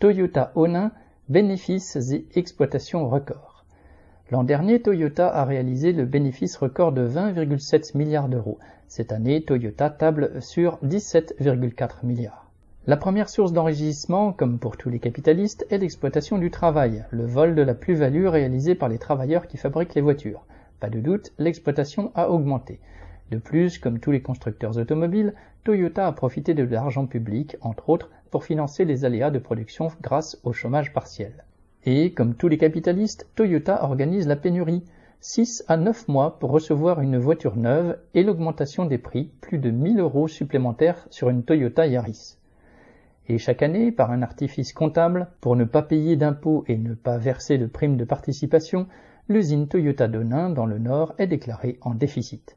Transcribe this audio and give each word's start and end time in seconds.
Toyota 0.00 0.50
Onin, 0.54 0.92
bénéfices 1.28 1.96
et 2.10 2.24
exploitation 2.34 3.06
record. 3.06 3.66
L'an 4.30 4.44
dernier, 4.44 4.80
Toyota 4.80 5.28
a 5.28 5.44
réalisé 5.44 5.92
le 5.92 6.06
bénéfice 6.06 6.56
record 6.56 6.92
de 6.92 7.06
20,7 7.06 7.98
milliards 7.98 8.30
d'euros. 8.30 8.58
Cette 8.88 9.12
année, 9.12 9.42
Toyota 9.42 9.90
table 9.90 10.40
sur 10.40 10.78
17,4 10.82 12.06
milliards. 12.06 12.50
La 12.86 12.96
première 12.96 13.28
source 13.28 13.52
d'enrichissement, 13.52 14.32
comme 14.32 14.58
pour 14.58 14.78
tous 14.78 14.88
les 14.88 15.00
capitalistes, 15.00 15.66
est 15.68 15.76
l'exploitation 15.76 16.38
du 16.38 16.50
travail, 16.50 17.04
le 17.10 17.26
vol 17.26 17.54
de 17.54 17.60
la 17.60 17.74
plus-value 17.74 18.26
réalisée 18.26 18.74
par 18.74 18.88
les 18.88 18.96
travailleurs 18.96 19.48
qui 19.48 19.58
fabriquent 19.58 19.94
les 19.94 20.00
voitures. 20.00 20.46
Pas 20.80 20.88
de 20.88 21.00
doute, 21.00 21.34
l'exploitation 21.36 22.10
a 22.14 22.30
augmenté. 22.30 22.80
De 23.30 23.38
plus, 23.38 23.78
comme 23.78 24.00
tous 24.00 24.10
les 24.10 24.22
constructeurs 24.22 24.76
automobiles, 24.76 25.34
Toyota 25.62 26.06
a 26.06 26.12
profité 26.12 26.54
de 26.54 26.64
l'argent 26.64 27.06
public, 27.06 27.56
entre 27.60 27.88
autres, 27.88 28.10
pour 28.30 28.44
financer 28.44 28.84
les 28.84 29.04
aléas 29.04 29.30
de 29.30 29.38
production 29.38 29.88
grâce 30.02 30.38
au 30.42 30.52
chômage 30.52 30.92
partiel. 30.92 31.44
Et, 31.84 32.12
comme 32.12 32.34
tous 32.34 32.48
les 32.48 32.58
capitalistes, 32.58 33.28
Toyota 33.36 33.84
organise 33.84 34.26
la 34.26 34.36
pénurie. 34.36 34.84
6 35.22 35.64
à 35.68 35.76
9 35.76 36.08
mois 36.08 36.38
pour 36.38 36.50
recevoir 36.50 37.02
une 37.02 37.18
voiture 37.18 37.56
neuve 37.56 37.98
et 38.14 38.22
l'augmentation 38.22 38.86
des 38.86 38.96
prix, 38.96 39.30
plus 39.42 39.58
de 39.58 39.70
1000 39.70 40.00
euros 40.00 40.28
supplémentaires 40.28 41.06
sur 41.10 41.28
une 41.28 41.42
Toyota 41.42 41.86
Yaris. 41.86 42.38
Et 43.28 43.36
chaque 43.36 43.62
année, 43.62 43.92
par 43.92 44.10
un 44.10 44.22
artifice 44.22 44.72
comptable, 44.72 45.28
pour 45.42 45.56
ne 45.56 45.64
pas 45.64 45.82
payer 45.82 46.16
d'impôts 46.16 46.64
et 46.68 46.78
ne 46.78 46.94
pas 46.94 47.18
verser 47.18 47.58
de 47.58 47.66
primes 47.66 47.98
de 47.98 48.04
participation, 48.04 48.86
l'usine 49.28 49.68
Toyota 49.68 50.08
d'Onin 50.08 50.48
dans 50.48 50.66
le 50.66 50.78
Nord 50.78 51.14
est 51.18 51.26
déclarée 51.26 51.78
en 51.82 51.94
déficit. 51.94 52.56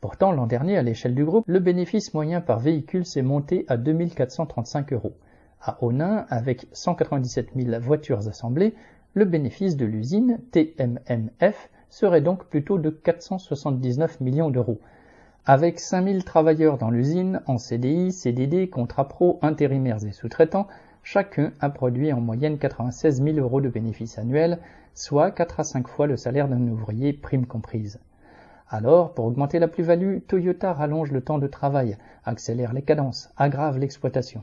Pourtant, 0.00 0.30
l'an 0.30 0.46
dernier, 0.46 0.78
à 0.78 0.82
l'échelle 0.82 1.14
du 1.14 1.24
groupe, 1.24 1.44
le 1.48 1.58
bénéfice 1.58 2.14
moyen 2.14 2.40
par 2.40 2.60
véhicule 2.60 3.04
s'est 3.04 3.22
monté 3.22 3.64
à 3.66 3.76
2435 3.76 4.92
euros. 4.92 5.14
À 5.60 5.82
Onin, 5.82 6.24
avec 6.28 6.68
197 6.72 7.48
000 7.56 7.80
voitures 7.80 8.28
assemblées, 8.28 8.74
le 9.14 9.24
bénéfice 9.24 9.76
de 9.76 9.86
l'usine 9.86 10.38
TMNF 10.52 11.68
serait 11.90 12.20
donc 12.20 12.44
plutôt 12.44 12.78
de 12.78 12.90
479 12.90 14.20
millions 14.20 14.50
d'euros, 14.50 14.78
avec 15.46 15.80
5000 15.80 16.24
travailleurs 16.24 16.78
dans 16.78 16.90
l'usine, 16.90 17.40
en 17.46 17.58
CDI, 17.58 18.12
CDD, 18.12 18.68
contrats 18.68 19.08
pro, 19.08 19.38
intérimaires 19.42 20.04
et 20.04 20.12
sous-traitants, 20.12 20.68
chacun 21.02 21.52
a 21.58 21.70
produit 21.70 22.12
en 22.12 22.20
moyenne 22.20 22.58
96 22.58 23.22
000 23.22 23.38
euros 23.38 23.60
de 23.60 23.70
bénéfices 23.70 24.18
annuels, 24.18 24.58
soit 24.94 25.30
4 25.30 25.60
à 25.60 25.64
5 25.64 25.88
fois 25.88 26.06
le 26.06 26.16
salaire 26.18 26.48
d'un 26.48 26.68
ouvrier, 26.68 27.14
prime 27.14 27.46
comprise. 27.46 27.98
Alors, 28.70 29.14
pour 29.14 29.24
augmenter 29.24 29.58
la 29.58 29.68
plus-value, 29.68 30.18
Toyota 30.26 30.74
rallonge 30.74 31.10
le 31.10 31.22
temps 31.22 31.38
de 31.38 31.46
travail, 31.46 31.96
accélère 32.24 32.74
les 32.74 32.82
cadences, 32.82 33.30
aggrave 33.38 33.78
l'exploitation. 33.78 34.42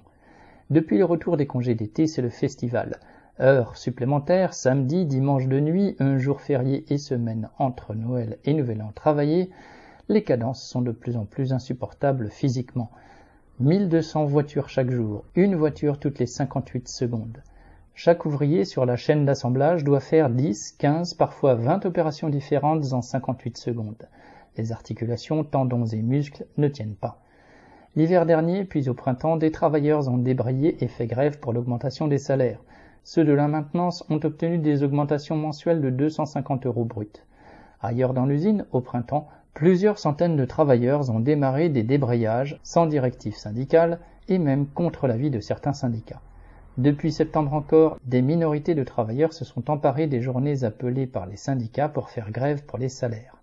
Depuis 0.72 0.98
le 0.98 1.06
retour 1.06 1.38
des 1.38 1.46
congés 1.46 1.76
d'été, 1.76 2.08
c'est 2.08 2.24
le 2.24 2.30
festival. 2.30 3.00
Heures 3.40 3.78
supplémentaires, 3.78 4.56
samedi, 4.56 5.06
dimanche 5.06 5.46
de 5.46 5.60
nuit, 5.60 5.96
un 6.00 6.18
jour 6.18 6.42
férié 6.42 6.86
et 6.92 6.98
semaine 6.98 7.50
entre 7.60 7.94
Noël 7.94 8.40
et 8.46 8.54
Nouvel 8.56 8.82
An 8.82 8.92
travaillé, 8.96 9.52
les 10.10 10.24
cadences 10.24 10.64
sont 10.64 10.82
de 10.82 10.92
plus 10.92 11.18
en 11.18 11.26
plus 11.26 11.54
insupportables 11.54 12.32
physiquement. 12.32 12.90
1200 13.60 14.26
voitures 14.26 14.70
chaque 14.70 14.90
jour, 14.90 15.24
une 15.36 15.56
voiture 15.56 16.00
toutes 16.00 16.18
les 16.18 16.26
58 16.26 16.88
secondes. 16.88 17.44
Chaque 17.96 18.26
ouvrier 18.26 18.66
sur 18.66 18.86
la 18.86 18.98
chaîne 18.98 19.26
d'assemblage 19.26 19.84
doit 19.84 20.00
faire 20.00 20.30
10, 20.30 20.74
15, 20.78 21.16
parfois 21.16 21.56
20 21.56 21.86
opérations 21.86 22.30
différentes 22.30 22.94
en 22.94 23.02
58 23.02 23.58
secondes. 23.58 24.08
Les 24.58 24.72
articulations, 24.72 25.44
tendons 25.44 25.86
et 25.86 26.02
muscles 26.02 26.46
ne 26.58 26.68
tiennent 26.68 26.96
pas. 26.96 27.22
L'hiver 27.96 28.26
dernier, 28.26 28.66
puis 28.66 28.90
au 28.90 28.94
printemps, 28.94 29.38
des 29.38 29.52
travailleurs 29.52 30.10
ont 30.10 30.18
débrayé 30.18 30.84
et 30.84 30.88
fait 30.88 31.08
grève 31.08 31.40
pour 31.40 31.54
l'augmentation 31.54 32.08
des 32.08 32.18
salaires. 32.18 32.60
Ceux 33.04 33.24
de 33.24 33.34
la 33.34 33.48
maintenance 33.48 34.04
ont 34.10 34.20
obtenu 34.24 34.58
des 34.58 34.84
augmentations 34.84 35.38
mensuelles 35.38 35.82
de 35.82 35.90
250 35.90 36.66
euros 36.66 36.86
bruts. 36.86 37.24
Ailleurs 37.82 38.14
dans 38.14 38.26
l'usine, 38.26 38.66
au 38.72 38.82
printemps, 38.82 39.30
Plusieurs 39.56 40.00
centaines 40.00 40.36
de 40.36 40.44
travailleurs 40.44 41.10
ont 41.10 41.22
démarré 41.22 41.70
des 41.70 41.84
débrayages 41.84 42.60
sans 42.62 42.88
directive 42.88 43.38
syndicale 43.38 44.00
et 44.28 44.38
même 44.38 44.68
contre 44.68 45.08
l'avis 45.08 45.30
de 45.30 45.40
certains 45.40 45.72
syndicats. 45.72 46.20
Depuis 46.78 47.14
septembre 47.14 47.54
encore, 47.54 47.98
des 48.04 48.22
minorités 48.22 48.76
de 48.76 48.84
travailleurs 48.84 49.32
se 49.32 49.46
sont 49.46 49.72
emparés 49.72 50.08
des 50.08 50.22
journées 50.22 50.66
appelées 50.66 51.08
par 51.08 51.26
les 51.26 51.38
syndicats 51.38 51.88
pour 51.88 52.10
faire 52.10 52.32
grève 52.32 52.66
pour 52.66 52.78
les 52.78 52.90
salaires. 52.90 53.38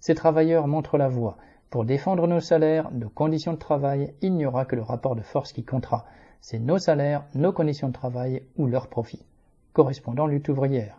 Ces 0.00 0.14
travailleurs 0.14 0.66
montrent 0.66 0.96
la 0.96 1.08
voie. 1.08 1.36
Pour 1.68 1.84
défendre 1.84 2.26
nos 2.26 2.40
salaires, 2.40 2.90
nos 2.92 3.10
conditions 3.10 3.52
de 3.52 3.58
travail, 3.58 4.14
il 4.22 4.32
n'y 4.32 4.46
aura 4.46 4.64
que 4.64 4.76
le 4.76 4.82
rapport 4.82 5.14
de 5.14 5.20
force 5.20 5.52
qui 5.52 5.62
comptera. 5.62 6.06
C'est 6.40 6.58
nos 6.58 6.78
salaires, 6.78 7.26
nos 7.34 7.52
conditions 7.52 7.88
de 7.88 7.92
travail 7.92 8.44
ou 8.56 8.66
leur 8.66 8.88
profit. 8.88 9.26
Correspondant 9.74 10.26
lutte 10.26 10.48
ouvrière. 10.48 10.96